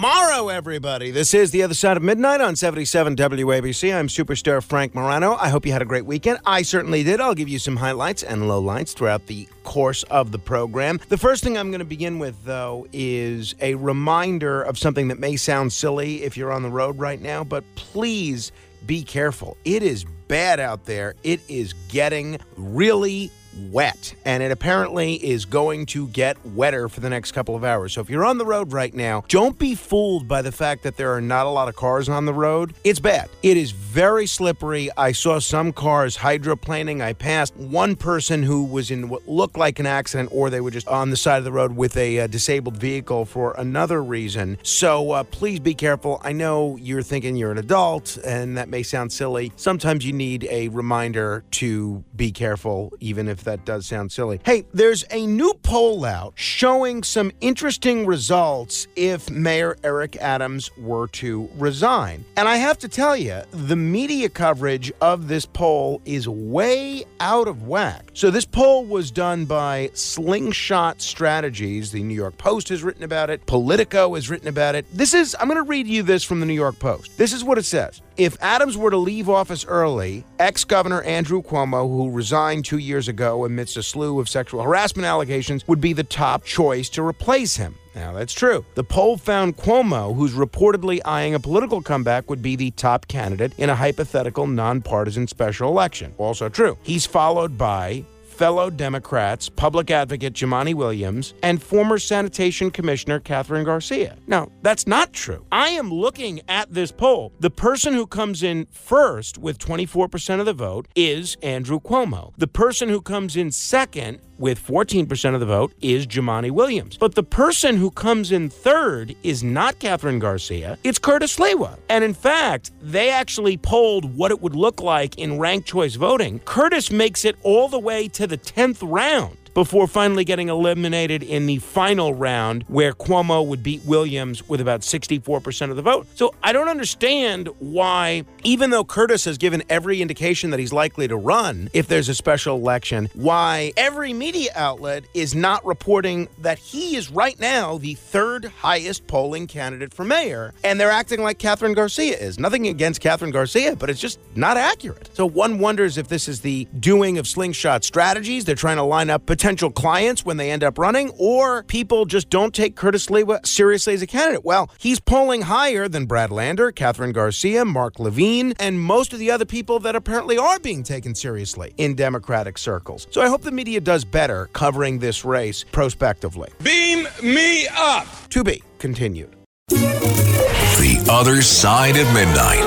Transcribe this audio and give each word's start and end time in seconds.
morrow, 0.00 0.48
everybody. 0.48 1.10
This 1.10 1.34
is 1.34 1.50
The 1.50 1.62
Other 1.62 1.74
Side 1.74 1.98
of 1.98 2.02
Midnight 2.02 2.40
on 2.40 2.56
77 2.56 3.16
WABC. 3.16 3.94
I'm 3.94 4.08
superstar 4.08 4.62
Frank 4.62 4.94
Morano. 4.94 5.34
I 5.34 5.50
hope 5.50 5.66
you 5.66 5.72
had 5.72 5.82
a 5.82 5.84
great 5.84 6.06
weekend. 6.06 6.38
I 6.46 6.62
certainly 6.62 7.04
did. 7.04 7.20
I'll 7.20 7.34
give 7.34 7.50
you 7.50 7.58
some 7.58 7.76
highlights 7.76 8.22
and 8.22 8.44
lowlights 8.44 8.94
throughout 8.94 9.26
the 9.26 9.46
course 9.62 10.02
of 10.04 10.32
the 10.32 10.38
program. 10.38 11.00
The 11.10 11.18
first 11.18 11.44
thing 11.44 11.58
I'm 11.58 11.70
going 11.70 11.80
to 11.80 11.84
begin 11.84 12.18
with, 12.18 12.42
though, 12.46 12.86
is 12.94 13.54
a 13.60 13.74
reminder 13.74 14.62
of 14.62 14.78
something 14.78 15.08
that 15.08 15.18
may 15.18 15.36
sound 15.36 15.70
silly 15.70 16.22
if 16.22 16.34
you're 16.34 16.50
on 16.50 16.62
the 16.62 16.70
road 16.70 16.98
right 16.98 17.20
now, 17.20 17.44
but 17.44 17.62
please 17.74 18.52
be 18.86 19.02
careful. 19.02 19.58
It 19.66 19.82
is 19.82 20.06
bad 20.28 20.60
out 20.60 20.86
there. 20.86 21.14
It 21.24 21.40
is 21.46 21.74
getting 21.90 22.38
really 22.56 23.30
wet, 23.70 24.14
and 24.24 24.42
it 24.42 24.50
apparently 24.50 25.14
is 25.14 25.44
going 25.44 25.86
to 25.86 26.08
get 26.08 26.44
wetter 26.46 26.88
for 26.88 27.00
the 27.00 27.10
next 27.10 27.32
couple 27.32 27.56
of 27.56 27.64
hours. 27.64 27.92
So 27.94 28.00
if 28.00 28.10
you're 28.10 28.24
on 28.24 28.38
the 28.38 28.46
road 28.46 28.72
right 28.72 28.94
now, 28.94 29.24
don't 29.28 29.58
be 29.58 29.74
fooled 29.74 30.28
by 30.28 30.42
the 30.42 30.52
fact 30.52 30.82
that 30.82 30.96
there 30.96 31.12
are 31.14 31.20
not 31.20 31.46
a 31.46 31.50
lot 31.50 31.68
of 31.68 31.76
cars 31.76 32.08
on 32.08 32.26
the 32.26 32.34
road. 32.34 32.74
It's 32.84 33.00
bad. 33.00 33.28
It 33.42 33.56
is 33.56 33.72
very 33.72 34.26
slippery. 34.26 34.90
I 34.96 35.12
saw 35.12 35.38
some 35.40 35.72
cars 35.72 36.18
hydroplaning. 36.18 37.02
I 37.02 37.12
passed 37.12 37.56
one 37.56 37.96
person 37.96 38.44
who 38.44 38.64
was 38.64 38.90
in 38.90 39.08
what 39.08 39.26
looked 39.28 39.56
like 39.56 39.78
an 39.78 39.86
accident, 39.86 40.30
or 40.32 40.50
they 40.50 40.60
were 40.60 40.70
just 40.70 40.86
on 40.86 41.10
the 41.10 41.16
side 41.16 41.38
of 41.38 41.44
the 41.44 41.52
road 41.52 41.74
with 41.76 41.96
a 41.96 42.20
uh, 42.20 42.26
disabled 42.28 42.76
vehicle 42.76 43.24
for 43.24 43.54
another 43.58 44.02
reason. 44.02 44.58
So 44.62 45.10
uh, 45.10 45.24
please 45.24 45.58
be 45.58 45.74
careful. 45.74 46.20
I 46.22 46.32
know 46.32 46.76
you're 46.76 47.02
thinking 47.02 47.34
you're 47.34 47.50
an 47.50 47.58
adult, 47.58 48.16
and 48.24 48.56
that 48.56 48.68
may 48.68 48.82
sound 48.82 49.12
silly. 49.12 49.52
Sometimes 49.56 50.06
you 50.06 50.12
need 50.12 50.46
a 50.50 50.68
reminder 50.68 51.42
to 51.52 52.04
be 52.14 52.30
careful, 52.30 52.92
even 53.00 53.26
if 53.26 53.42
that 53.44 53.49
does 53.64 53.86
sound 53.86 54.12
silly. 54.12 54.40
Hey, 54.44 54.64
there's 54.72 55.04
a 55.10 55.26
new 55.26 55.54
poll 55.62 56.04
out 56.04 56.32
showing 56.36 57.02
some 57.02 57.32
interesting 57.40 58.06
results 58.06 58.86
if 58.96 59.30
Mayor 59.30 59.76
Eric 59.84 60.16
Adams 60.16 60.70
were 60.78 61.08
to 61.08 61.48
resign. 61.56 62.24
And 62.36 62.48
I 62.48 62.56
have 62.56 62.78
to 62.78 62.88
tell 62.88 63.16
you, 63.16 63.42
the 63.50 63.76
media 63.76 64.28
coverage 64.28 64.92
of 65.00 65.28
this 65.28 65.46
poll 65.46 66.00
is 66.04 66.28
way 66.28 67.04
out 67.20 67.48
of 67.48 67.66
whack. 67.66 68.10
So, 68.14 68.30
this 68.30 68.44
poll 68.44 68.84
was 68.84 69.10
done 69.10 69.44
by 69.44 69.90
Slingshot 69.94 71.00
Strategies. 71.00 71.92
The 71.92 72.02
New 72.02 72.14
York 72.14 72.38
Post 72.38 72.68
has 72.68 72.82
written 72.82 73.02
about 73.02 73.30
it, 73.30 73.44
Politico 73.46 74.14
has 74.14 74.30
written 74.30 74.48
about 74.48 74.74
it. 74.74 74.86
This 74.92 75.14
is, 75.14 75.36
I'm 75.38 75.48
going 75.48 75.56
to 75.56 75.68
read 75.68 75.86
you 75.86 76.02
this 76.02 76.24
from 76.24 76.40
the 76.40 76.46
New 76.46 76.54
York 76.54 76.78
Post. 76.78 77.16
This 77.16 77.32
is 77.32 77.44
what 77.44 77.58
it 77.58 77.64
says. 77.64 78.00
If 78.16 78.36
Adams 78.42 78.76
were 78.76 78.90
to 78.90 78.98
leave 78.98 79.30
office 79.30 79.64
early, 79.64 80.26
ex 80.38 80.64
Governor 80.64 81.00
Andrew 81.02 81.42
Cuomo, 81.42 81.88
who 81.88 82.10
resigned 82.10 82.66
two 82.66 82.76
years 82.76 83.08
ago 83.08 83.29
amidst 83.30 83.76
a 83.76 83.82
slew 83.82 84.20
of 84.20 84.28
sexual 84.28 84.62
harassment 84.62 85.06
allegations, 85.06 85.66
would 85.68 85.80
be 85.80 85.92
the 85.92 86.04
top 86.04 86.44
choice 86.44 86.88
to 86.90 87.02
replace 87.02 87.56
him. 87.56 87.74
Now, 87.94 88.12
that's 88.12 88.32
true. 88.32 88.64
The 88.74 88.84
poll 88.84 89.16
found 89.16 89.56
Cuomo, 89.56 90.14
who's 90.14 90.32
reportedly 90.32 91.00
eyeing 91.04 91.34
a 91.34 91.40
political 91.40 91.82
comeback, 91.82 92.30
would 92.30 92.42
be 92.42 92.54
the 92.54 92.70
top 92.72 93.08
candidate 93.08 93.52
in 93.58 93.68
a 93.68 93.74
hypothetical 93.74 94.46
nonpartisan 94.46 95.26
special 95.26 95.68
election. 95.68 96.14
Also 96.18 96.48
true. 96.48 96.78
He's 96.82 97.06
followed 97.06 97.58
by 97.58 98.04
fellow 98.40 98.70
Democrats, 98.70 99.50
public 99.50 99.90
advocate 99.90 100.32
Jumaane 100.32 100.72
Williams, 100.72 101.34
and 101.42 101.62
former 101.62 101.98
sanitation 101.98 102.70
commissioner 102.70 103.20
Kathryn 103.20 103.66
Garcia. 103.66 104.16
Now, 104.26 104.48
that's 104.62 104.86
not 104.86 105.12
true. 105.12 105.44
I 105.52 105.68
am 105.68 105.92
looking 105.92 106.40
at 106.48 106.72
this 106.72 106.90
poll. 106.90 107.34
The 107.40 107.50
person 107.50 107.92
who 107.92 108.06
comes 108.06 108.42
in 108.42 108.66
first 108.72 109.36
with 109.36 109.58
24% 109.58 110.40
of 110.40 110.46
the 110.46 110.54
vote 110.54 110.88
is 110.96 111.36
Andrew 111.42 111.80
Cuomo. 111.80 112.32
The 112.38 112.46
person 112.46 112.88
who 112.88 113.02
comes 113.02 113.36
in 113.36 113.52
second 113.52 114.20
with 114.40 114.58
14% 114.66 115.34
of 115.34 115.40
the 115.40 115.46
vote 115.46 115.72
is 115.80 116.06
Jumaane 116.06 116.50
Williams. 116.50 116.96
But 116.96 117.14
the 117.14 117.22
person 117.22 117.76
who 117.76 117.90
comes 117.90 118.32
in 118.32 118.48
third 118.48 119.14
is 119.22 119.44
not 119.44 119.78
Kathryn 119.78 120.18
Garcia, 120.18 120.78
it's 120.82 120.98
Curtis 120.98 121.36
Sliwa. 121.36 121.78
And 121.88 122.02
in 122.02 122.14
fact, 122.14 122.72
they 122.80 123.10
actually 123.10 123.56
polled 123.56 124.16
what 124.16 124.30
it 124.30 124.40
would 124.40 124.56
look 124.56 124.80
like 124.80 125.18
in 125.18 125.38
ranked 125.38 125.68
choice 125.68 125.94
voting. 125.94 126.40
Curtis 126.40 126.90
makes 126.90 127.24
it 127.24 127.36
all 127.42 127.68
the 127.68 127.78
way 127.78 128.08
to 128.08 128.26
the 128.26 128.38
10th 128.38 128.78
round 128.82 129.36
before 129.54 129.86
finally 129.86 130.24
getting 130.24 130.48
eliminated 130.48 131.22
in 131.22 131.46
the 131.46 131.58
final 131.58 132.14
round 132.14 132.64
where 132.68 132.92
Cuomo 132.92 133.46
would 133.46 133.62
beat 133.62 133.84
Williams 133.84 134.48
with 134.48 134.60
about 134.60 134.80
64% 134.80 135.70
of 135.70 135.76
the 135.76 135.82
vote. 135.82 136.06
So 136.14 136.34
I 136.42 136.52
don't 136.52 136.68
understand 136.68 137.48
why, 137.58 138.24
even 138.44 138.70
though 138.70 138.84
Curtis 138.84 139.24
has 139.24 139.38
given 139.38 139.62
every 139.68 140.00
indication 140.02 140.50
that 140.50 140.60
he's 140.60 140.72
likely 140.72 141.08
to 141.08 141.16
run 141.16 141.68
if 141.72 141.88
there's 141.88 142.08
a 142.08 142.14
special 142.14 142.56
election, 142.56 143.08
why 143.14 143.72
every 143.76 144.12
media 144.12 144.50
outlet 144.54 145.04
is 145.14 145.34
not 145.34 145.64
reporting 145.64 146.28
that 146.38 146.58
he 146.58 146.96
is 146.96 147.10
right 147.10 147.38
now 147.38 147.78
the 147.78 147.94
third 147.94 148.44
highest 148.44 149.06
polling 149.06 149.46
candidate 149.46 149.92
for 149.92 150.04
mayor, 150.04 150.52
and 150.64 150.80
they're 150.80 150.90
acting 150.90 151.22
like 151.22 151.38
Kathryn 151.38 151.74
Garcia 151.74 152.16
is. 152.16 152.38
Nothing 152.38 152.66
against 152.68 153.00
Kathryn 153.02 153.32
Garcia, 153.32 153.76
but 153.76 153.90
it's 153.90 154.00
just 154.00 154.18
not 154.34 154.56
accurate. 154.56 155.10
So 155.14 155.26
one 155.26 155.58
wonders 155.58 155.98
if 155.98 156.08
this 156.08 156.28
is 156.28 156.40
the 156.40 156.66
doing 156.78 157.18
of 157.18 157.26
slingshot 157.26 157.84
strategies. 157.84 158.44
They're 158.44 158.54
trying 158.54 158.76
to 158.76 158.82
line 158.82 159.10
up 159.10 159.26
potential 159.40 159.70
clients 159.70 160.22
when 160.22 160.36
they 160.36 160.50
end 160.50 160.62
up 160.62 160.76
running, 160.78 161.10
or 161.16 161.62
people 161.62 162.04
just 162.04 162.28
don't 162.28 162.54
take 162.54 162.76
Curtis 162.76 163.06
Sliwa 163.06 163.46
seriously 163.46 163.94
as 163.94 164.02
a 164.02 164.06
candidate. 164.06 164.44
Well, 164.44 164.70
he's 164.76 165.00
polling 165.00 165.40
higher 165.40 165.88
than 165.88 166.04
Brad 166.04 166.30
Lander, 166.30 166.70
Kathryn 166.70 167.14
Garcia, 167.14 167.64
Mark 167.64 167.98
Levine, 167.98 168.52
and 168.60 168.78
most 168.78 169.14
of 169.14 169.18
the 169.18 169.30
other 169.30 169.46
people 169.46 169.78
that 169.78 169.96
apparently 169.96 170.36
are 170.36 170.58
being 170.58 170.82
taken 170.82 171.14
seriously 171.14 171.72
in 171.78 171.94
Democratic 171.94 172.58
circles. 172.58 173.06
So 173.10 173.22
I 173.22 173.28
hope 173.28 173.40
the 173.40 173.50
media 173.50 173.80
does 173.80 174.04
better 174.04 174.50
covering 174.52 174.98
this 174.98 175.24
race 175.24 175.64
prospectively. 175.72 176.50
Beam 176.62 177.08
me 177.22 177.66
up. 177.68 178.06
To 178.28 178.44
be 178.44 178.62
continued. 178.78 179.34
The 179.70 181.06
Other 181.10 181.40
Side 181.40 181.96
of 181.96 182.06
Midnight. 182.12 182.60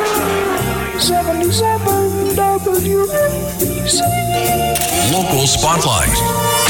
77 0.99 2.33
WABC. 2.35 4.01
Local 5.13 5.45
Spotlight. 5.45 6.62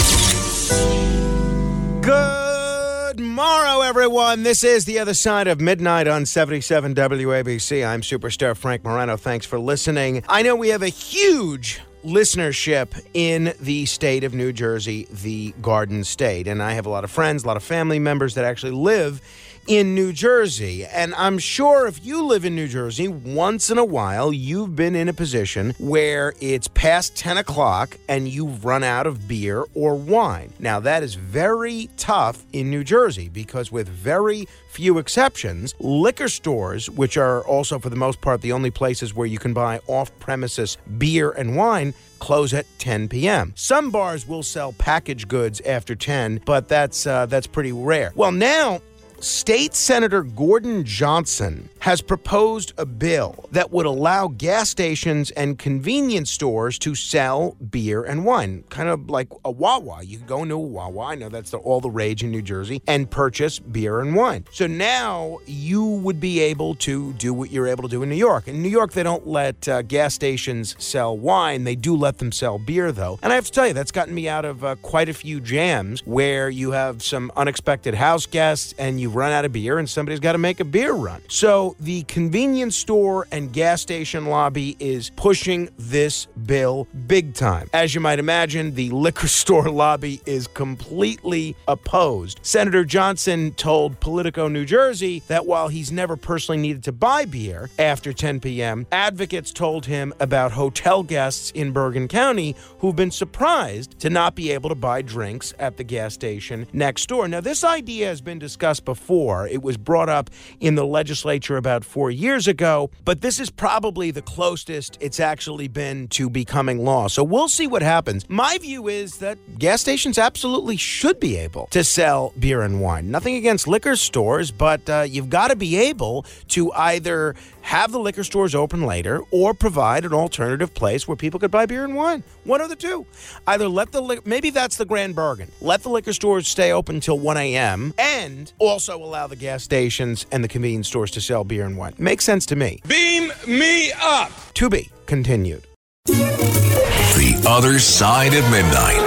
Good 3.34 3.38
morrow, 3.38 3.82
everyone. 3.82 4.44
This 4.44 4.64
is 4.64 4.86
the 4.86 5.00
other 5.00 5.16
side 5.16 5.48
of 5.48 5.60
midnight 5.60 6.08
on 6.08 6.28
77 6.28 6.94
WABC. 6.94 7.84
I'm 7.84 8.02
superstar 8.02 8.56
Frank 8.56 8.84
Morano. 8.84 9.18
Thanks 9.18 9.44
for 9.44 9.58
listening. 9.58 10.24
I 10.30 10.44
know 10.44 10.56
we 10.56 10.70
have 10.70 10.84
a 10.84 10.90
huge 10.90 11.82
listenership 12.06 13.04
in 13.16 13.56
the 13.60 13.88
state 13.88 14.24
of 14.24 14.36
New 14.36 14.54
Jersey, 14.54 15.08
the 15.10 15.52
Garden 15.64 16.04
State. 16.04 16.48
And 16.48 16.62
I 16.62 16.74
have 16.74 16.86
a 16.86 16.90
lot 16.90 17.04
of 17.04 17.10
friends, 17.10 17.44
a 17.44 17.48
lot 17.48 17.58
of 17.58 17.64
family 17.64 17.98
members 17.98 18.36
that 18.36 18.46
actually 18.46 18.74
live 18.74 19.20
in 19.68 19.96
New 19.96 20.12
Jersey. 20.12 20.85
And 20.85 21.13
I'm 21.16 21.38
sure 21.38 21.88
if 21.88 22.06
you 22.06 22.24
live 22.25 22.46
in 22.46 22.56
New 22.56 22.68
Jersey, 22.68 23.07
once 23.07 23.69
in 23.69 23.78
a 23.78 23.85
while, 23.85 24.34
you've 24.34 24.75
been 24.75 24.96
in 24.96 25.09
a 25.09 25.13
position 25.13 25.74
where 25.79 26.34
it's 26.41 26.68
past 26.69 27.16
10 27.16 27.38
o'clock 27.38 27.97
and 28.07 28.28
you've 28.28 28.66
run 28.66 28.84
out 28.84 29.07
of 29.07 29.28
beer 29.28 29.66
or 29.74 29.96
wine. 29.96 30.51
Now, 30.59 30.79
that 30.81 31.03
is 31.03 31.16
very 31.16 31.90
tough 31.97 32.44
in 32.53 32.69
New 32.69 32.84
Jersey 32.84 33.29
because, 33.29 33.72
with 33.72 33.88
very 33.88 34.47
few 34.69 34.97
exceptions, 34.97 35.75
liquor 35.80 36.28
stores, 36.28 36.90
which 36.90 37.18
are 37.18 37.45
also 37.45 37.80
for 37.80 37.90
the 37.90 37.95
most 37.95 38.22
part 38.22 38.41
the 38.41 38.51
only 38.51 38.72
places 38.72 39.13
where 39.13 39.28
you 39.28 39.38
can 39.38 39.53
buy 39.53 39.80
off 39.88 40.12
premises 40.19 40.78
beer 40.97 41.31
and 41.31 41.56
wine, 41.56 41.94
close 42.19 42.53
at 42.53 42.66
10 42.80 43.09
p.m. 43.09 43.53
Some 43.56 43.91
bars 43.91 44.28
will 44.28 44.44
sell 44.44 44.74
packaged 44.74 45.28
goods 45.28 45.62
after 45.62 45.95
10, 45.95 46.41
but 46.45 46.68
that's 46.68 47.06
uh, 47.06 47.25
that's 47.25 47.47
pretty 47.47 47.72
rare. 47.72 48.12
Well, 48.16 48.31
now 48.31 48.81
State 49.24 49.74
Senator 49.74 50.22
Gordon 50.22 50.84
Johnson 50.84 51.70
has 51.84 52.02
proposed 52.02 52.72
a 52.78 52.86
bill 52.86 53.50
that 53.52 53.69
would 53.69 53.86
allow 53.86 54.30
gas 54.30 54.69
stations 54.69 55.31
and 55.31 55.60
convenience 55.60 56.31
stores 56.31 56.80
to 56.80 56.96
sell 56.96 57.57
beer 57.72 58.04
and 58.04 58.24
wine, 58.24 58.63
kind 58.69 58.88
of 58.88 59.10
like 59.10 59.28
a 59.44 59.52
Wawa. 59.52 60.02
You 60.02 60.18
can 60.19 60.25
go 60.25 60.44
into 60.44 60.56
a 60.56 60.60
Wawa, 60.60 61.07
I 61.07 61.16
know 61.16 61.28
that's 61.28 61.52
the, 61.52 61.57
all 61.57 61.81
the 61.81 61.90
rage 61.90 62.24
in 62.24 62.31
New 62.31 62.42
Jersey, 62.42 62.81
and 62.88 63.12
purchase 63.12 63.60
beer 63.60 64.00
and 64.00 64.16
wine. 64.16 64.46
So 64.54 64.66
now 64.66 65.40
you 65.46 65.84
would 65.84 66.22
be 66.22 66.40
able 66.40 66.75
to 66.75 67.12
do 67.16 67.34
what 67.34 67.52
you're 67.52 67.68
able 67.68 67.84
to 67.84 67.90
do 67.90 68.02
in 68.02 68.07
New 68.07 68.16
York. 68.16 68.48
In 68.48 68.62
New 68.62 68.69
York, 68.69 68.94
they 68.94 69.04
don't 69.04 69.28
let 69.28 69.68
uh, 69.68 69.81
gas 69.81 70.13
stations 70.13 70.78
sell 70.80 71.18
wine, 71.18 71.66
they 71.66 71.75
do 71.75 71.98
let 71.98 72.19
them 72.19 72.31
sell 72.31 72.60
beer, 72.60 72.94
though. 72.94 73.19
And 73.22 73.34
I 73.34 73.36
have 73.36 73.48
to 73.48 73.52
tell 73.52 73.68
you, 73.68 73.74
that's 73.74 73.92
gotten 73.92 74.16
me 74.16 74.30
out 74.30 74.46
of 74.46 74.63
uh, 74.63 74.75
quite 74.75 75.10
a 75.10 75.13
few 75.13 75.42
jams 75.42 76.00
where 76.06 76.50
you 76.50 76.72
have 76.72 77.04
some 77.04 77.30
unexpected 77.36 77.94
house 77.94 78.25
guests 78.25 78.74
and 78.78 79.02
you've 79.02 79.18
run 79.18 79.34
out 79.34 79.44
of 79.44 79.52
beer 79.52 79.80
and 79.80 79.90
somebody's 79.90 80.22
got 80.22 80.31
to 80.31 80.38
make 80.38 80.62
a 80.62 80.66
beer 80.66 80.94
run. 80.94 81.22
So 81.28 81.73
the 81.80 82.04
convenience 82.04 82.75
store 82.75 83.28
and 83.31 83.52
gas 83.52 83.81
station 83.81 84.25
lobby 84.25 84.75
is 84.80 85.10
pushing 85.12 85.70
this 85.78 86.25
bill 86.46 86.88
big 87.08 87.34
time. 87.34 87.70
As 87.74 87.94
you 87.96 88.02
might 88.02 88.20
imagine, 88.20 88.75
the 88.75 88.90
liquor 88.92 89.28
store 89.44 89.70
lobby 89.70 90.22
is 90.25 90.48
completely 90.48 91.56
opposed. 91.68 92.40
Senator 92.42 92.84
Johnson 92.84 93.54
told 93.54 94.00
Politico 94.00 94.48
New 94.48 94.66
Jersey 94.66 95.24
that 95.28 95.46
while 95.46 95.68
he's 95.68 95.92
never 95.92 96.16
personally 96.16 96.62
needed 96.62 96.84
to 96.84 96.92
buy 96.92 97.25
beer 97.25 97.70
after 97.80 98.14
10 98.14 98.40
p.m., 98.40 98.88
advocates 98.92 99.52
told 99.52 99.86
him 99.86 100.14
about 100.19 100.52
hotel 100.52 101.04
guests 101.04 101.52
in 101.52 101.72
Bergen 101.72 102.08
County 102.08 102.56
who've 102.80 102.96
been 102.96 103.12
surprised 103.12 104.00
to 104.00 104.10
not 104.10 104.36
be 104.36 104.52
able 104.52 104.69
to 104.69 104.76
buy 104.76 105.02
drinks 105.02 105.54
at 105.60 105.78
the 105.78 105.84
gas 105.84 106.14
station 106.14 106.68
next 106.74 107.08
door. 107.08 107.28
Now, 107.28 107.42
this 107.42 107.64
idea 107.64 108.08
has 108.08 108.22
been 108.22 108.40
discussed 108.40 108.86
before. 108.86 109.48
It 109.48 109.62
was 109.62 109.78
brought 109.78 110.10
up 110.10 110.30
in 110.60 110.76
the 110.76 110.86
legislature 110.86 111.58
about 111.63 111.86
four 111.86 112.12
years 112.12 112.45
ago, 112.45 112.92
but 113.06 113.21
this 113.21 113.39
is 113.39 113.50
probably 113.50 114.12
the 114.12 114.21
closest 114.21 114.98
it's 115.00 115.21
actually 115.21 115.69
been 115.69 116.10
to 116.10 116.30
becoming 116.30 116.83
law. 116.83 117.07
So 117.07 117.24
we'll 117.24 117.48
see 117.48 117.68
what 117.68 117.81
happens. 117.81 118.30
My 118.30 118.57
view 118.57 118.89
is 118.89 119.19
that 119.19 119.38
gas 119.57 119.80
stations 119.80 120.18
absolutely 120.18 120.75
should 120.75 121.21
be 121.21 121.38
able 121.38 121.68
to 121.68 121.81
sell 121.81 122.33
beer 122.38 122.63
and 122.63 122.81
wine. 122.81 123.10
Nothing 123.10 123.36
against 123.36 123.65
liquor 123.65 123.95
stores, 123.95 124.51
but 124.51 124.89
uh, 124.89 125.06
you've 125.07 125.30
got 125.30 125.51
to 125.51 125.56
be 125.56 125.77
able 125.77 126.25
to 126.50 126.69
either 126.74 127.33
have 127.62 127.94
the 127.94 128.00
liquor 128.00 128.25
stores 128.25 128.54
open 128.54 128.81
later 128.81 129.21
or 129.31 129.54
provide 129.54 130.04
an 130.04 130.12
alternative 130.13 130.74
place 130.74 131.07
where 131.07 131.16
people 131.16 131.39
could 131.39 131.50
buy 131.50 131.66
beer 131.66 131.86
and 131.86 131.95
wine. 131.95 132.24
One 132.44 132.59
of 132.59 132.68
the 132.68 132.75
two. 132.75 133.06
Either 133.48 133.69
let 133.69 133.94
the 133.94 134.01
li- 134.01 134.19
maybe 134.25 134.50
that's 134.50 134.75
the 134.75 134.86
grand 134.86 135.16
bargain. 135.16 135.50
Let 135.62 135.81
the 135.81 135.89
liquor 135.89 136.12
stores 136.12 136.48
stay 136.48 136.74
open 136.74 136.95
until 136.95 137.18
1 137.18 137.38
a.m. 137.38 137.94
and 137.98 138.51
also 138.59 139.01
allow 139.01 139.27
the 139.27 139.38
gas 139.38 139.63
stations 139.63 140.25
and 140.31 140.44
the 140.44 140.50
convenience 140.50 140.89
stores 140.89 141.09
to 141.12 141.21
sell 141.21 141.45
beer 141.45 141.53
and 141.62 141.78
wine. 141.78 141.94
Makes 141.98 142.26
sense 142.26 142.46
to 142.48 142.56
me. 142.56 142.82
Beam 142.88 143.32
me 143.48 143.92
up. 143.94 144.32
To 144.56 144.70
be 144.70 144.90
continued. 145.06 145.64
The 146.06 147.44
Other 147.48 147.80
Side 147.80 148.34
of 148.34 148.50
Midnight. 148.52 149.02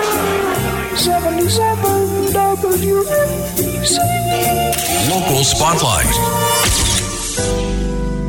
77 0.97 2.33
WABC. 2.33 3.99
Local 5.11 5.45
Spotlight. 5.45 6.07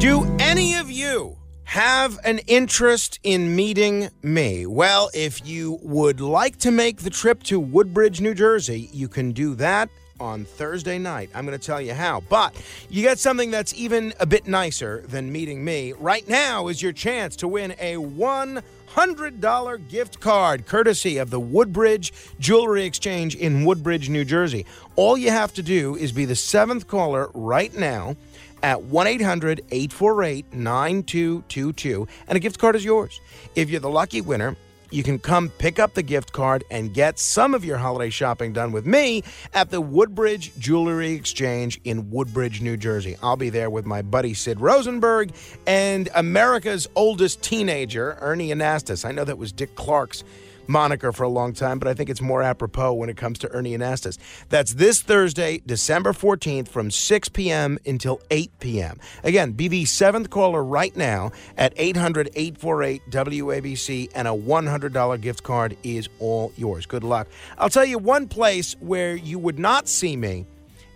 Do 0.01 0.25
any 0.39 0.75
of 0.75 0.91
you 0.91 1.37
have 1.63 2.19
an 2.23 2.39
interest 2.47 3.19
in 3.23 3.55
meeting 3.55 4.09
me? 4.21 4.65
Well, 4.65 5.09
if 5.13 5.45
you 5.45 5.79
would 5.81 6.19
like 6.19 6.57
to 6.59 6.71
make 6.71 6.97
the 6.97 7.09
trip 7.09 7.43
to 7.43 7.59
Woodbridge, 7.59 8.19
New 8.21 8.33
Jersey, 8.33 8.89
you 8.91 9.07
can 9.07 9.31
do 9.31 9.55
that 9.55 9.89
on 10.19 10.45
Thursday 10.45 10.97
night. 10.97 11.29
I'm 11.33 11.45
going 11.45 11.57
to 11.57 11.65
tell 11.65 11.81
you 11.81 11.93
how. 11.93 12.21
But 12.21 12.55
you 12.89 13.01
get 13.01 13.19
something 13.19 13.51
that's 13.51 13.73
even 13.73 14.13
a 14.19 14.25
bit 14.25 14.47
nicer 14.47 15.03
than 15.07 15.31
meeting 15.31 15.63
me. 15.63 15.93
Right 15.93 16.27
now 16.27 16.67
is 16.67 16.81
your 16.81 16.93
chance 16.93 17.35
to 17.37 17.47
win 17.47 17.71
a 17.79 17.95
$100 17.95 19.89
gift 19.89 20.19
card 20.19 20.65
courtesy 20.65 21.17
of 21.17 21.29
the 21.29 21.39
Woodbridge 21.39 22.13
Jewelry 22.39 22.85
Exchange 22.85 23.35
in 23.35 23.65
Woodbridge, 23.65 24.09
New 24.09 24.25
Jersey. 24.25 24.65
All 24.95 25.17
you 25.17 25.31
have 25.31 25.53
to 25.53 25.63
do 25.63 25.95
is 25.95 26.11
be 26.11 26.25
the 26.25 26.35
seventh 26.35 26.87
caller 26.87 27.29
right 27.33 27.73
now 27.73 28.15
at 28.63 28.83
1 28.83 29.07
800 29.07 29.61
848 29.71 30.53
9222, 30.53 32.07
and 32.27 32.35
a 32.35 32.39
gift 32.39 32.59
card 32.59 32.75
is 32.75 32.83
yours. 32.83 33.21
If 33.55 33.69
you're 33.69 33.79
the 33.79 33.89
lucky 33.89 34.21
winner, 34.21 34.55
you 34.91 35.03
can 35.03 35.19
come 35.19 35.49
pick 35.49 35.79
up 35.79 35.93
the 35.93 36.03
gift 36.03 36.33
card 36.33 36.63
and 36.71 36.93
get 36.93 37.19
some 37.19 37.53
of 37.53 37.65
your 37.65 37.77
holiday 37.77 38.09
shopping 38.09 38.53
done 38.53 38.71
with 38.71 38.85
me 38.85 39.23
at 39.53 39.69
the 39.69 39.81
Woodbridge 39.81 40.57
Jewelry 40.57 41.13
Exchange 41.13 41.79
in 41.83 42.09
Woodbridge, 42.09 42.61
New 42.61 42.77
Jersey. 42.77 43.17
I'll 43.21 43.37
be 43.37 43.49
there 43.49 43.69
with 43.69 43.85
my 43.85 44.01
buddy 44.01 44.33
Sid 44.33 44.59
Rosenberg 44.59 45.31
and 45.65 46.09
America's 46.15 46.87
oldest 46.95 47.41
teenager, 47.41 48.17
Ernie 48.21 48.49
Anastos. 48.49 49.05
I 49.05 49.11
know 49.11 49.23
that 49.23 49.37
was 49.37 49.51
Dick 49.51 49.75
Clark's 49.75 50.23
moniker 50.67 51.11
for 51.11 51.23
a 51.23 51.29
long 51.29 51.53
time, 51.53 51.79
but 51.79 51.87
I 51.87 51.93
think 51.93 52.09
it's 52.09 52.21
more 52.21 52.41
apropos 52.41 52.93
when 52.93 53.09
it 53.09 53.17
comes 53.17 53.39
to 53.39 53.51
Ernie 53.51 53.77
Anastos. 53.77 54.17
That's 54.49 54.73
this 54.73 55.01
Thursday, 55.01 55.61
December 55.65 56.13
14th 56.13 56.67
from 56.67 56.91
6 56.91 57.29
p.m. 57.29 57.79
until 57.85 58.21
8 58.29 58.51
p.m. 58.59 58.99
Again, 59.23 59.53
be 59.53 59.67
the 59.67 59.85
seventh 59.85 60.29
caller 60.29 60.63
right 60.63 60.95
now 60.95 61.31
at 61.57 61.73
800 61.75 62.29
848 62.35 63.01
WABC, 63.09 64.11
and 64.13 64.27
a 64.27 64.31
$100 64.31 64.76
gift 65.21 65.43
card 65.43 65.77
is 65.83 66.09
all 66.19 66.51
yours. 66.57 66.85
Good 66.85 67.03
luck. 67.03 67.27
I'll 67.57 67.69
tell 67.69 67.85
you 67.85 67.97
one 67.97 68.27
place 68.27 68.75
where 68.79 69.15
you 69.15 69.39
would 69.39 69.59
not 69.59 69.87
see 69.87 70.15
me, 70.15 70.45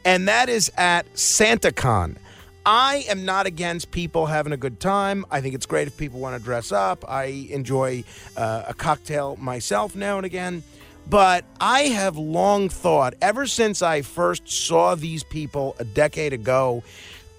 and 0.06 0.28
that 0.28 0.50
is 0.50 0.72
at 0.78 1.12
SantaCon. 1.13 2.18
I 2.66 3.06
am 3.10 3.25
not 3.25 3.48
against 3.48 3.89
people 3.92 4.28
having 4.28 4.54
a 4.54 4.57
good 4.57 4.80
time. 4.80 5.25
I 5.31 5.42
think 5.42 5.56
it's 5.56 5.66
great 5.66 5.88
if 5.88 5.98
people 5.98 6.19
want 6.19 6.38
to 6.38 6.44
dress 6.44 6.72
up. 6.72 7.04
I 7.07 7.48
enjoy 7.50 8.04
uh, 8.38 8.66
a 8.68 8.74
cocktail 8.74 9.36
myself 9.38 9.95
now 9.95 10.18
and 10.18 10.25
again. 10.25 10.63
But 11.10 11.44
I 11.60 11.81
have 11.84 12.18
long 12.18 12.69
thought, 12.69 13.16
ever 13.22 13.48
since 13.48 13.81
I 13.81 14.04
first 14.04 14.48
saw 14.48 14.94
these 14.95 15.24
people 15.24 15.75
a 15.80 15.84
decade 15.84 16.34
ago 16.34 16.84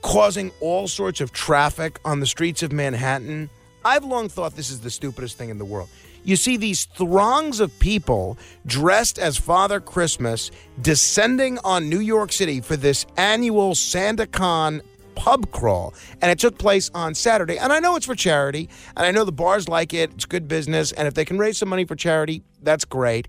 causing 0.02 0.50
all 0.60 0.88
sorts 0.88 1.20
of 1.20 1.32
traffic 1.32 2.00
on 2.04 2.18
the 2.18 2.26
streets 2.26 2.64
of 2.64 2.72
Manhattan, 2.72 3.48
I've 3.84 4.04
long 4.04 4.28
thought 4.28 4.54
this 4.54 4.70
is 4.70 4.80
the 4.80 4.90
stupidest 4.90 5.36
thing 5.36 5.50
in 5.50 5.58
the 5.58 5.64
world. 5.64 5.88
You 6.24 6.36
see 6.36 6.56
these 6.56 6.84
throngs 6.84 7.58
of 7.58 7.76
people 7.80 8.38
dressed 8.64 9.18
as 9.18 9.36
Father 9.36 9.80
Christmas 9.80 10.52
descending 10.80 11.58
on 11.64 11.88
New 11.88 11.98
York 11.98 12.30
City 12.30 12.60
for 12.60 12.76
this 12.76 13.06
annual 13.16 13.72
SantaCon 13.72 14.82
pub 15.16 15.50
crawl, 15.50 15.94
and 16.20 16.30
it 16.30 16.38
took 16.38 16.58
place 16.58 16.90
on 16.94 17.14
Saturday. 17.14 17.58
And 17.58 17.72
I 17.72 17.80
know 17.80 17.96
it's 17.96 18.06
for 18.06 18.14
charity, 18.14 18.68
and 18.96 19.04
I 19.04 19.10
know 19.10 19.24
the 19.24 19.32
bars 19.32 19.68
like 19.68 19.92
it. 19.92 20.12
It's 20.14 20.24
good 20.24 20.46
business, 20.46 20.92
and 20.92 21.08
if 21.08 21.14
they 21.14 21.24
can 21.24 21.38
raise 21.38 21.58
some 21.58 21.68
money 21.68 21.84
for 21.84 21.96
charity, 21.96 22.42
that's 22.62 22.84
great. 22.84 23.26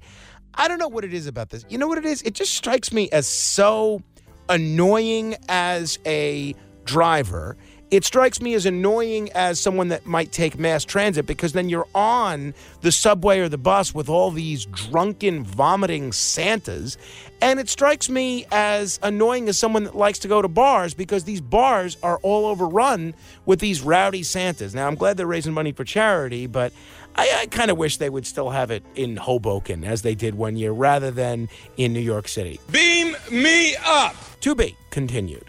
I 0.54 0.68
don't 0.68 0.78
know 0.78 0.88
what 0.88 1.04
it 1.04 1.14
is 1.14 1.26
about 1.26 1.50
this. 1.50 1.66
You 1.70 1.80
know 1.80 1.88
what 1.88 1.98
it 1.98 2.06
is? 2.06 2.22
It 2.22 2.36
just 2.36 2.54
strikes 2.54 2.94
me 2.94 3.10
as 3.12 3.28
so 3.28 4.04
annoying 4.50 5.36
as 5.50 5.98
a 6.06 6.54
driver. 6.86 7.58
It 7.94 8.04
strikes 8.04 8.42
me 8.42 8.56
as 8.56 8.66
annoying 8.66 9.32
as 9.34 9.60
someone 9.60 9.90
that 9.90 10.08
might 10.08 10.32
take 10.32 10.58
mass 10.58 10.84
transit 10.84 11.28
because 11.28 11.54
then 11.54 11.70
you're 11.70 11.86
on 11.94 12.56
the 12.82 12.92
subway 12.92 13.38
or 13.38 13.48
the 13.48 13.60
bus 13.60 13.94
with 13.94 14.10
all 14.10 14.32
these 14.32 14.66
drunken, 14.66 15.44
vomiting 15.44 16.12
Santas. 16.12 16.98
And 17.40 17.60
it 17.60 17.70
strikes 17.70 18.10
me 18.10 18.48
as 18.52 18.98
annoying 19.04 19.48
as 19.48 19.60
someone 19.60 19.84
that 19.84 19.96
likes 19.96 20.18
to 20.20 20.28
go 20.28 20.42
to 20.42 20.48
bars 20.48 20.96
because 20.96 21.26
these 21.26 21.40
bars 21.40 21.96
are 22.02 22.18
all 22.24 22.48
overrun 22.48 23.14
with 23.46 23.60
these 23.60 23.82
rowdy 23.82 24.24
Santas. 24.24 24.74
Now, 24.74 24.88
I'm 24.88 24.96
glad 24.96 25.16
they're 25.16 25.28
raising 25.28 25.54
money 25.54 25.72
for 25.72 25.84
charity, 25.84 26.48
but 26.48 26.74
I, 27.16 27.42
I 27.42 27.46
kind 27.46 27.70
of 27.70 27.78
wish 27.78 27.98
they 27.98 28.10
would 28.10 28.26
still 28.26 28.50
have 28.50 28.72
it 28.72 28.82
in 28.96 29.18
Hoboken 29.18 29.84
as 29.84 30.02
they 30.02 30.16
did 30.16 30.34
one 30.34 30.56
year 30.56 30.72
rather 30.72 31.12
than 31.12 31.48
in 31.78 31.94
New 31.94 32.00
York 32.00 32.28
City. 32.28 32.60
Beam 32.72 33.16
me 33.30 33.76
up. 33.86 34.16
To 34.40 34.56
be 34.56 34.76
continued. 34.90 35.48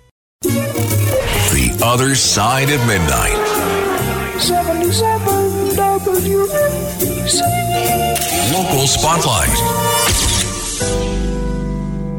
The 1.65 1.83
Other 1.83 2.15
Side 2.15 2.69
of 2.69 2.87
Midnight. 2.87 4.39
77 4.39 5.27
WABC. 5.75 7.41
Local 8.53 8.87
Spotlight. 8.87 9.49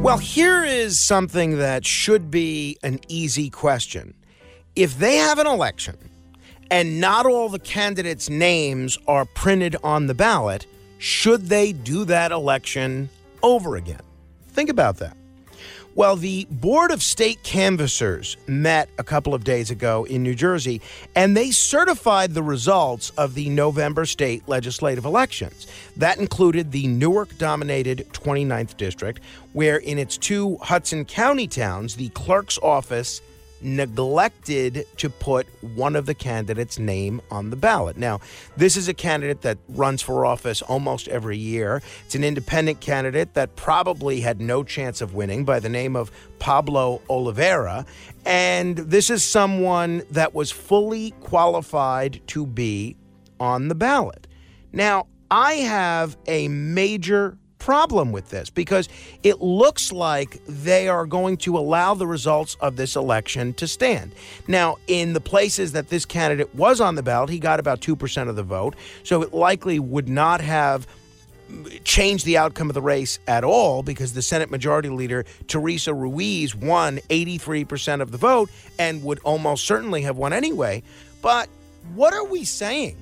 Well, 0.01 0.17
here 0.17 0.63
is 0.63 0.97
something 0.99 1.59
that 1.59 1.85
should 1.85 2.31
be 2.31 2.79
an 2.81 2.99
easy 3.07 3.51
question. 3.51 4.15
If 4.75 4.97
they 4.97 5.17
have 5.17 5.37
an 5.37 5.45
election 5.45 5.97
and 6.71 6.99
not 6.99 7.27
all 7.27 7.49
the 7.49 7.59
candidates' 7.59 8.31
names 8.31 8.97
are 9.07 9.25
printed 9.25 9.75
on 9.83 10.07
the 10.07 10.15
ballot, 10.15 10.65
should 10.97 11.49
they 11.49 11.71
do 11.71 12.03
that 12.05 12.31
election 12.31 13.09
over 13.43 13.75
again? 13.75 14.01
Think 14.47 14.71
about 14.71 14.97
that. 14.97 15.15
Well, 15.95 16.17
the 16.17 16.45
Board 16.51 16.91
of 16.91 17.01
State 17.01 17.41
Canvassers 17.41 18.35
met 18.47 18.89
a 18.97 19.03
couple 19.03 19.33
of 19.33 19.45
days 19.45 19.71
ago 19.71 20.03
in 20.03 20.23
New 20.23 20.35
Jersey, 20.35 20.81
and 21.15 21.37
they 21.37 21.51
certified 21.51 22.33
the 22.33 22.43
results 22.43 23.11
of 23.11 23.33
the 23.33 23.47
November 23.47 24.05
state 24.05 24.43
legislative 24.45 25.05
elections. 25.05 25.67
That 25.95 26.17
included 26.17 26.73
the 26.73 26.85
Newark 26.87 27.37
dominated 27.37 28.09
29th 28.11 28.75
District, 28.75 29.21
where 29.53 29.77
in 29.77 29.97
its 29.97 30.17
two 30.17 30.57
Hudson 30.57 31.05
County 31.05 31.47
towns, 31.47 31.95
the 31.95 32.09
clerk's 32.09 32.57
office 32.57 33.21
neglected 33.61 34.85
to 34.97 35.09
put 35.09 35.47
one 35.61 35.95
of 35.95 36.05
the 36.05 36.13
candidates' 36.13 36.77
name 36.77 37.21
on 37.31 37.49
the 37.49 37.55
ballot. 37.55 37.97
Now, 37.97 38.19
this 38.57 38.77
is 38.77 38.87
a 38.87 38.93
candidate 38.93 39.41
that 39.41 39.57
runs 39.69 40.01
for 40.01 40.25
office 40.25 40.61
almost 40.61 41.07
every 41.07 41.37
year. 41.37 41.81
It's 42.05 42.15
an 42.15 42.23
independent 42.23 42.79
candidate 42.81 43.33
that 43.33 43.55
probably 43.55 44.21
had 44.21 44.41
no 44.41 44.63
chance 44.63 45.01
of 45.01 45.13
winning 45.13 45.45
by 45.45 45.59
the 45.59 45.69
name 45.69 45.95
of 45.95 46.11
Pablo 46.39 47.01
Oliveira. 47.09 47.85
And 48.25 48.77
this 48.77 49.09
is 49.09 49.23
someone 49.23 50.03
that 50.11 50.33
was 50.33 50.51
fully 50.51 51.11
qualified 51.21 52.21
to 52.27 52.45
be 52.45 52.95
on 53.39 53.67
the 53.67 53.75
ballot. 53.75 54.27
Now, 54.71 55.07
I 55.31 55.53
have 55.53 56.17
a 56.27 56.47
major 56.47 57.37
problem 57.65 58.11
with 58.11 58.29
this 58.29 58.51
because 58.51 58.87
it 59.23 59.41
looks 59.41 59.91
like 59.91 60.39
they 60.45 60.87
are 60.87 61.07
going 61.07 61.35
to 61.35 61.57
allow 61.57 61.95
the 61.95 62.05
results 62.05 62.55
of 62.61 62.75
this 62.75 62.95
election 62.95 63.55
to 63.55 63.67
stand. 63.67 64.11
Now, 64.47 64.77
in 64.85 65.13
the 65.13 65.19
places 65.19 65.71
that 65.71 65.89
this 65.89 66.05
candidate 66.05 66.53
was 66.53 66.79
on 66.79 66.93
the 66.93 67.01
ballot, 67.01 67.31
he 67.31 67.39
got 67.39 67.59
about 67.59 67.81
2% 67.81 68.29
of 68.29 68.35
the 68.35 68.43
vote. 68.43 68.75
So 69.01 69.23
it 69.23 69.33
likely 69.33 69.79
would 69.79 70.07
not 70.07 70.41
have 70.41 70.85
change 71.83 72.23
the 72.23 72.37
outcome 72.37 72.69
of 72.69 72.75
the 72.75 72.83
race 72.83 73.17
at 73.27 73.43
all 73.43 73.81
because 73.81 74.13
the 74.13 74.21
Senate 74.21 74.51
Majority 74.51 74.89
Leader, 74.89 75.25
Teresa 75.47 75.91
Ruiz, 75.91 76.55
won 76.55 76.97
83% 77.09 77.99
of 77.99 78.11
the 78.11 78.19
vote 78.19 78.51
and 78.77 79.03
would 79.03 79.17
almost 79.23 79.65
certainly 79.65 80.03
have 80.03 80.17
won 80.17 80.33
anyway. 80.33 80.83
But 81.23 81.49
what 81.95 82.13
are 82.13 82.25
we 82.25 82.43
saying 82.43 82.97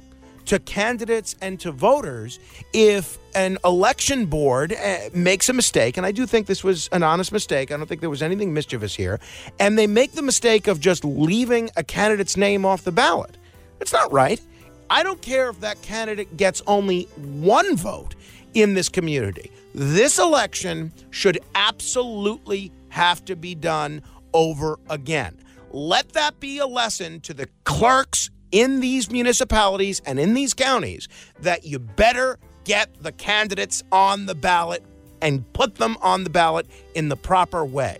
to 0.45 0.59
candidates 0.59 1.35
and 1.41 1.59
to 1.61 1.71
voters 1.71 2.39
if 2.73 3.17
an 3.35 3.57
election 3.63 4.25
board 4.25 4.73
uh, 4.73 4.97
makes 5.13 5.49
a 5.49 5.53
mistake? 5.53 5.97
And 5.97 6.05
I 6.05 6.11
do 6.11 6.25
think 6.25 6.47
this 6.47 6.63
was 6.63 6.87
an 6.91 7.03
honest 7.03 7.31
mistake. 7.31 7.71
I 7.71 7.77
don't 7.77 7.87
think 7.87 8.01
there 8.01 8.09
was 8.09 8.23
anything 8.23 8.53
mischievous 8.53 8.95
here. 8.95 9.19
And 9.59 9.77
they 9.77 9.87
make 9.87 10.13
the 10.13 10.21
mistake 10.21 10.67
of 10.67 10.79
just 10.79 11.03
leaving 11.05 11.69
a 11.75 11.83
candidate's 11.83 12.37
name 12.37 12.65
off 12.65 12.83
the 12.83 12.91
ballot. 12.91 13.37
It's 13.79 13.93
not 13.93 14.11
right. 14.11 14.41
I 14.89 15.03
don't 15.03 15.21
care 15.21 15.49
if 15.49 15.59
that 15.61 15.81
candidate 15.81 16.37
gets 16.37 16.61
only 16.67 17.03
one 17.17 17.75
vote 17.75 18.15
in 18.53 18.73
this 18.73 18.89
community. 18.89 19.51
This 19.73 20.19
election 20.19 20.93
should 21.09 21.39
absolutely 21.55 22.71
have 22.89 23.25
to 23.25 23.35
be 23.35 23.55
done 23.55 24.03
over 24.33 24.79
again. 24.89 25.37
Let 25.71 26.13
that 26.13 26.39
be 26.39 26.59
a 26.59 26.67
lesson 26.67 27.21
to 27.21 27.33
the 27.33 27.47
clerks 27.63 28.29
in 28.53 28.79
these 28.79 29.11
municipalities 29.11 30.01
and 30.05 30.19
in 30.19 30.35
these 30.35 30.53
counties 30.53 31.09
that 31.39 31.65
you 31.65 31.79
better 31.79 32.37
get 32.63 32.87
the 33.01 33.11
candidates 33.11 33.83
on 33.91 34.27
the 34.27 34.35
ballot 34.35 34.83
and 35.21 35.51
put 35.53 35.75
them 35.75 35.97
on 36.01 36.23
the 36.23 36.29
ballot 36.29 36.67
in 36.93 37.09
the 37.09 37.17
proper 37.17 37.65
way. 37.65 37.97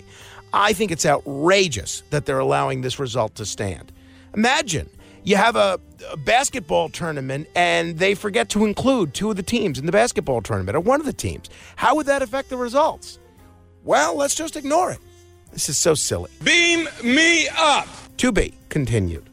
I 0.54 0.72
think 0.74 0.92
it's 0.92 1.06
outrageous 1.06 2.04
that 2.12 2.26
they're 2.26 2.40
allowing 2.40 2.82
this 2.82 3.00
result 3.00 3.34
to 3.36 3.46
stand. 3.46 3.92
Imagine 4.36 4.88
you 5.24 5.38
have 5.38 5.56
a, 5.56 5.80
a, 6.12 6.18
basketball 6.18 6.90
tournament 6.90 7.48
and 7.56 7.98
they 7.98 8.14
forget 8.14 8.50
to 8.50 8.66
include 8.66 9.16
two 9.16 9.32
of 9.32 9.36
the 9.36 9.44
teams 9.44 9.80
in 9.80 9.88
the 9.88 9.92
basketball 9.92 10.42
tournament 10.42 10.76
or 10.76 10.82
one 10.82 11.00
of 11.00 11.08
the 11.08 11.14
teams. 11.14 11.50
How 11.78 11.96
would 11.96 12.06
that 12.06 12.22
affect 12.22 12.50
the 12.50 12.58
results? 12.58 13.18
Well, 13.84 14.16
let's 14.16 14.36
just 14.36 14.56
ignore 14.56 14.92
it. 14.92 15.00
This 15.52 15.70
is 15.70 15.78
so 15.78 15.96
silly. 15.96 16.30
Beam 16.44 16.88
me 17.04 17.48
up. 17.58 17.88
To 18.18 18.32
be 18.32 18.54
continued. 18.70 19.33